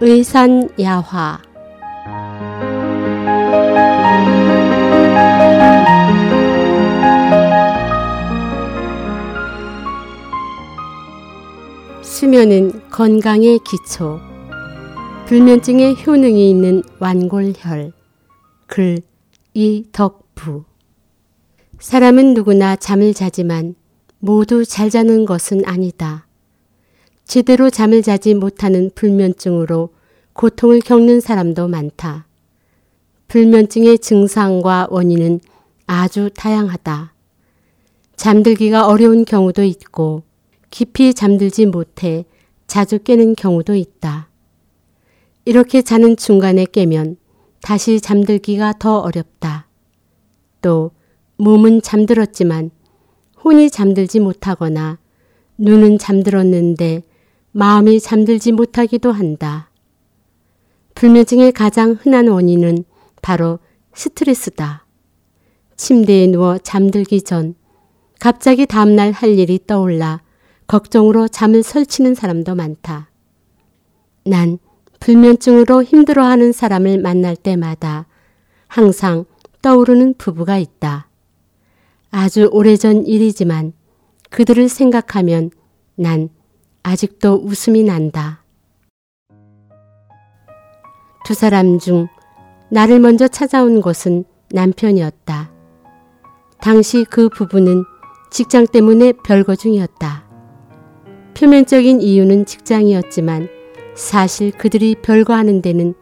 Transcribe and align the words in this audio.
의산야화. 0.00 1.40
수면은 12.00 12.88
건강의 12.90 13.58
기초. 13.64 14.20
불면증의 15.26 15.96
효능이 16.06 16.48
있는 16.48 16.82
완골혈. 17.00 17.92
글 18.68 18.98
이덕부. 19.54 20.64
사람은 21.80 22.34
누구나 22.34 22.76
잠을 22.76 23.14
자지만 23.14 23.74
모두 24.20 24.64
잘 24.64 24.90
자는 24.90 25.26
것은 25.26 25.62
아니다. 25.64 26.28
제대로 27.24 27.68
잠을 27.68 28.02
자지 28.02 28.34
못하는 28.34 28.90
불면증으로 28.94 29.90
고통을 30.38 30.78
겪는 30.78 31.18
사람도 31.18 31.66
많다. 31.66 32.28
불면증의 33.26 33.98
증상과 33.98 34.86
원인은 34.88 35.40
아주 35.88 36.30
다양하다. 36.32 37.12
잠들기가 38.14 38.86
어려운 38.86 39.24
경우도 39.24 39.64
있고 39.64 40.22
깊이 40.70 41.12
잠들지 41.12 41.66
못해 41.66 42.24
자주 42.68 43.00
깨는 43.00 43.34
경우도 43.34 43.74
있다. 43.74 44.28
이렇게 45.44 45.82
자는 45.82 46.16
중간에 46.16 46.66
깨면 46.66 47.16
다시 47.60 48.00
잠들기가 48.00 48.74
더 48.78 48.98
어렵다. 48.98 49.66
또 50.62 50.92
몸은 51.38 51.82
잠들었지만 51.82 52.70
혼이 53.44 53.70
잠들지 53.70 54.20
못하거나 54.20 54.98
눈은 55.58 55.98
잠들었는데 55.98 57.02
마음이 57.50 57.98
잠들지 57.98 58.52
못하기도 58.52 59.10
한다. 59.10 59.67
불면증의 60.98 61.52
가장 61.52 61.92
흔한 61.92 62.26
원인은 62.26 62.82
바로 63.22 63.60
스트레스다. 63.94 64.84
침대에 65.76 66.26
누워 66.26 66.58
잠들기 66.58 67.22
전 67.22 67.54
갑자기 68.18 68.66
다음날 68.66 69.12
할 69.12 69.38
일이 69.38 69.60
떠올라 69.64 70.20
걱정으로 70.66 71.28
잠을 71.28 71.62
설치는 71.62 72.16
사람도 72.16 72.56
많다. 72.56 73.12
난 74.24 74.58
불면증으로 74.98 75.84
힘들어하는 75.84 76.50
사람을 76.50 76.98
만날 76.98 77.36
때마다 77.36 78.08
항상 78.66 79.24
떠오르는 79.62 80.14
부부가 80.18 80.58
있다. 80.58 81.08
아주 82.10 82.48
오래전 82.50 83.06
일이지만 83.06 83.72
그들을 84.30 84.68
생각하면 84.68 85.50
난 85.94 86.28
아직도 86.82 87.34
웃음이 87.44 87.84
난다. 87.84 88.42
두 91.28 91.34
사람 91.34 91.78
중 91.78 92.08
나를 92.70 93.00
먼저 93.00 93.28
찾아온 93.28 93.82
것은 93.82 94.24
남편이었다. 94.50 95.50
당시 96.58 97.04
그 97.04 97.28
부부는 97.28 97.84
직장 98.30 98.66
때문에 98.66 99.12
별거 99.12 99.54
중이었다. 99.54 100.24
표면적인 101.36 102.00
이유는 102.00 102.46
직장이었지만 102.46 103.50
사실 103.94 104.52
그들이 104.52 104.94
별거 105.02 105.34
하는 105.34 105.60
데는 105.60 105.92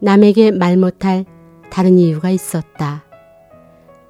남에게 0.00 0.50
말 0.50 0.76
못할 0.76 1.24
다른 1.70 1.98
이유가 1.98 2.28
있었다. 2.28 3.04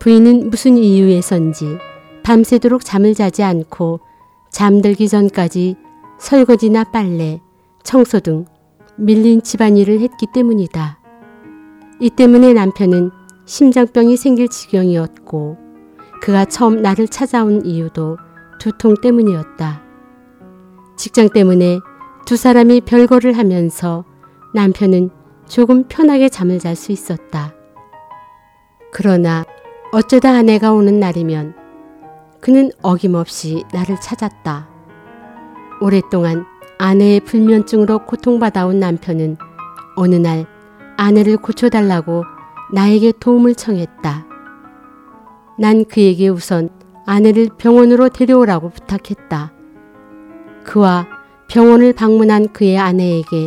부인은 0.00 0.50
무슨 0.50 0.76
이유에선지 0.76 1.78
밤새도록 2.24 2.84
잠을 2.84 3.14
자지 3.14 3.44
않고 3.44 4.00
잠들기 4.50 5.08
전까지 5.08 5.76
설거지나 6.18 6.82
빨래, 6.90 7.40
청소 7.84 8.18
등 8.18 8.46
밀린 8.96 9.42
집안일을 9.42 10.00
했기 10.00 10.26
때문이다. 10.32 10.98
이 12.00 12.10
때문에 12.10 12.52
남편은 12.52 13.10
심장병이 13.44 14.16
생길 14.16 14.48
지경이었고 14.48 15.58
그가 16.22 16.44
처음 16.44 16.80
나를 16.80 17.08
찾아온 17.08 17.64
이유도 17.64 18.18
두통 18.60 18.94
때문이었다. 19.02 19.82
직장 20.96 21.28
때문에 21.28 21.80
두 22.24 22.36
사람이 22.36 22.82
별거를 22.82 23.36
하면서 23.36 24.04
남편은 24.54 25.10
조금 25.46 25.84
편하게 25.88 26.28
잠을 26.28 26.58
잘 26.58 26.76
수 26.76 26.92
있었다. 26.92 27.52
그러나 28.92 29.44
어쩌다 29.92 30.30
아내가 30.30 30.72
오는 30.72 30.98
날이면 31.00 31.54
그는 32.40 32.70
어김없이 32.82 33.64
나를 33.72 34.00
찾았다. 34.00 34.68
오랫동안 35.80 36.46
아내의 36.78 37.20
불면증으로 37.20 38.00
고통받아온 38.00 38.80
남편은 38.80 39.36
어느 39.96 40.14
날 40.16 40.46
아내를 40.96 41.36
고쳐달라고 41.36 42.24
나에게 42.72 43.12
도움을 43.20 43.54
청했다. 43.54 44.26
난 45.58 45.84
그에게 45.84 46.28
우선 46.28 46.68
아내를 47.06 47.50
병원으로 47.58 48.08
데려오라고 48.08 48.70
부탁했다. 48.70 49.52
그와 50.64 51.06
병원을 51.48 51.92
방문한 51.92 52.52
그의 52.52 52.78
아내에게 52.78 53.46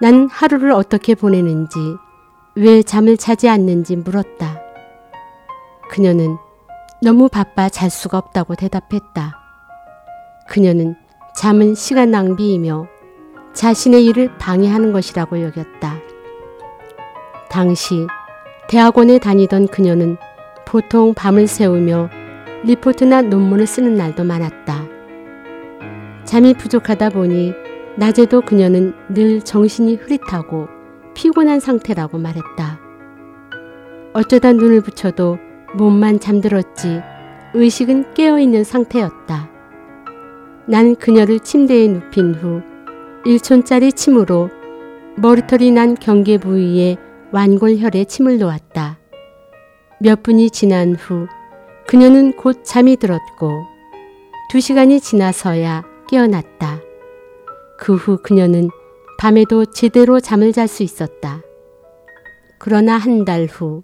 난 0.00 0.28
하루를 0.30 0.72
어떻게 0.72 1.14
보내는지, 1.14 1.78
왜 2.54 2.82
잠을 2.82 3.16
자지 3.16 3.48
않는지 3.48 3.96
물었다. 3.96 4.60
그녀는 5.90 6.36
너무 7.00 7.28
바빠 7.28 7.68
잘 7.68 7.90
수가 7.90 8.18
없다고 8.18 8.54
대답했다. 8.54 9.38
그녀는 10.48 10.96
잠은 11.34 11.74
시간 11.74 12.10
낭비이며 12.10 12.86
자신의 13.54 14.04
일을 14.06 14.36
방해하는 14.38 14.92
것이라고 14.92 15.42
여겼다. 15.42 15.96
당시 17.50 18.06
대학원에 18.68 19.18
다니던 19.18 19.68
그녀는 19.68 20.16
보통 20.66 21.14
밤을 21.14 21.46
새우며 21.46 22.10
리포트나 22.64 23.22
논문을 23.22 23.66
쓰는 23.66 23.94
날도 23.94 24.24
많았다. 24.24 24.84
잠이 26.24 26.54
부족하다 26.54 27.10
보니 27.10 27.52
낮에도 27.96 28.40
그녀는 28.40 28.94
늘 29.08 29.42
정신이 29.42 29.96
흐릿하고 29.96 30.68
피곤한 31.14 31.60
상태라고 31.60 32.18
말했다. 32.18 32.80
어쩌다 34.14 34.52
눈을 34.52 34.82
붙여도 34.82 35.38
몸만 35.74 36.20
잠들었지 36.20 37.02
의식은 37.54 38.14
깨어있는 38.14 38.64
상태였다. 38.64 39.51
난 40.72 40.96
그녀를 40.96 41.38
침대에 41.38 41.86
눕힌 41.86 42.34
후 42.34 42.62
1촌짜리 43.26 43.94
침으로 43.94 44.48
머리털이 45.18 45.70
난 45.70 45.94
경계 45.94 46.38
부위에 46.38 46.96
완골혈에 47.30 48.06
침을 48.06 48.38
놓았다. 48.38 48.98
몇 50.00 50.22
분이 50.22 50.48
지난 50.48 50.94
후 50.94 51.26
그녀는 51.86 52.32
곧 52.38 52.64
잠이 52.64 52.96
들었고 52.96 53.64
두 54.50 54.60
시간이 54.60 55.02
지나서야 55.02 55.84
깨어났다. 56.08 56.80
그 57.78 57.94
후 57.94 58.16
그녀는 58.22 58.70
밤에도 59.18 59.66
제대로 59.66 60.20
잠을 60.20 60.54
잘 60.54 60.68
수 60.68 60.82
있었다. 60.82 61.42
그러나 62.58 62.96
한 62.96 63.26
달 63.26 63.46
후 63.46 63.82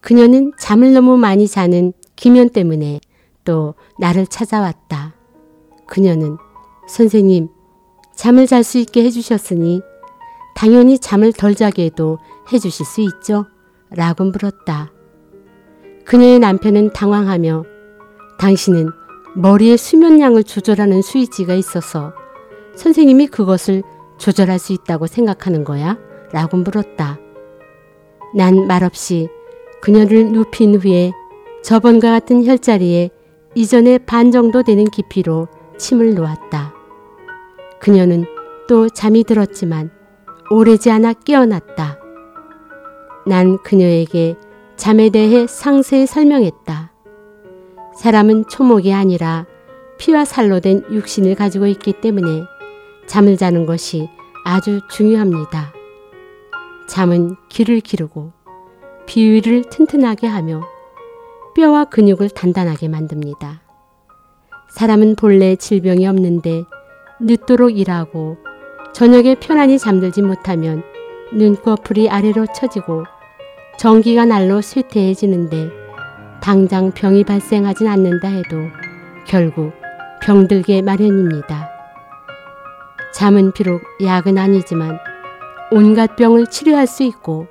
그녀는 0.00 0.52
잠을 0.56 0.92
너무 0.92 1.16
많이 1.18 1.48
자는 1.48 1.92
기면 2.14 2.50
때문에 2.50 3.00
또 3.42 3.74
나를 3.98 4.28
찾아왔다. 4.28 5.01
그녀는 5.86 6.36
선생님, 6.86 7.48
잠을 8.14 8.46
잘 8.46 8.62
수 8.62 8.78
있게 8.78 9.04
해주셨으니 9.04 9.80
당연히 10.54 10.98
잠을 10.98 11.32
덜 11.32 11.54
자게도 11.54 12.18
해주실 12.52 12.86
수 12.86 13.00
있죠? 13.00 13.46
라고 13.90 14.24
물었다. 14.24 14.92
그녀의 16.04 16.38
남편은 16.40 16.92
당황하며 16.92 17.64
당신은 18.38 18.90
머리의 19.36 19.78
수면량을 19.78 20.44
조절하는 20.44 21.00
스위치가 21.02 21.54
있어서 21.54 22.12
선생님이 22.76 23.28
그것을 23.28 23.82
조절할 24.18 24.58
수 24.58 24.72
있다고 24.72 25.06
생각하는 25.06 25.64
거야? 25.64 25.98
라고 26.32 26.56
물었다. 26.58 27.18
난 28.34 28.66
말없이 28.66 29.28
그녀를 29.80 30.32
눕힌 30.32 30.76
후에 30.76 31.12
저번과 31.62 32.10
같은 32.10 32.44
혈자리에 32.44 33.10
이전의 33.54 34.00
반 34.00 34.30
정도 34.30 34.62
되는 34.62 34.84
깊이로 34.84 35.48
침을 35.82 36.14
놓았다. 36.14 36.72
그녀는 37.80 38.24
또 38.68 38.88
잠이 38.88 39.24
들었지만 39.24 39.90
오래지 40.48 40.92
않아 40.92 41.12
깨어났다. 41.12 41.98
난 43.26 43.58
그녀에게 43.64 44.36
잠에 44.76 45.10
대해 45.10 45.48
상세히 45.48 46.06
설명했다. 46.06 46.92
사람은 47.98 48.44
초목이 48.48 48.94
아니라 48.94 49.46
피와 49.98 50.24
살로 50.24 50.60
된 50.60 50.84
육신을 50.88 51.34
가지고 51.34 51.66
있기 51.66 51.94
때문에 51.94 52.44
잠을 53.06 53.36
자는 53.36 53.66
것이 53.66 54.08
아주 54.44 54.80
중요합니다. 54.88 55.72
잠은 56.88 57.34
기를 57.48 57.80
기르고 57.80 58.30
비위를 59.06 59.64
튼튼하게 59.64 60.28
하며 60.28 60.62
뼈와 61.56 61.86
근육을 61.86 62.30
단단하게 62.30 62.86
만듭니다. 62.86 63.71
사람은 64.72 65.16
본래 65.16 65.54
질병이 65.54 66.06
없는데 66.06 66.64
늦도록 67.20 67.78
일하고 67.78 68.38
저녁에 68.94 69.34
편안히 69.34 69.78
잠들지 69.78 70.22
못하면 70.22 70.82
눈꺼풀이 71.30 72.08
아래로 72.08 72.46
처지고 72.54 73.04
전기가 73.78 74.24
날로 74.24 74.62
쇠퇴해지는데 74.62 75.68
당장 76.40 76.90
병이 76.90 77.24
발생하진 77.24 77.86
않는다 77.86 78.28
해도 78.28 78.56
결국 79.26 79.72
병들게 80.22 80.80
마련입니다. 80.80 81.68
잠은 83.12 83.52
비록 83.52 83.82
약은 84.02 84.38
아니지만 84.38 84.98
온갖 85.70 86.16
병을 86.16 86.46
치료할 86.46 86.86
수 86.86 87.02
있고 87.02 87.46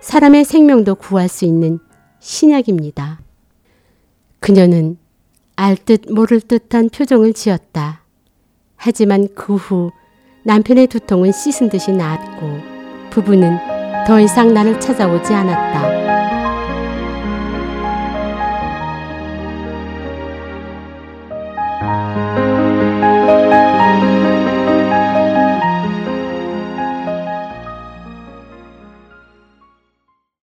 사람의 0.00 0.44
생명도 0.44 0.96
구할 0.96 1.28
수 1.28 1.44
있는 1.44 1.78
신약입니다. 2.18 3.20
그녀는 4.40 4.98
알듯 5.60 6.10
모를 6.10 6.40
듯한 6.40 6.88
표정을 6.88 7.34
지었다. 7.34 8.00
하지만 8.76 9.28
그 9.34 9.56
후 9.56 9.90
남편의 10.42 10.86
두통은 10.86 11.32
씻은 11.32 11.68
듯이 11.68 11.92
나았고 11.92 13.10
부부는 13.10 13.58
더 14.06 14.18
이상 14.18 14.54
나를 14.54 14.80
찾아오지 14.80 15.34
않았다. 15.34 16.19